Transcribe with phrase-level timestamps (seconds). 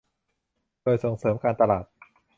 [0.81, 1.85] โดยส่งเสริมการตลาด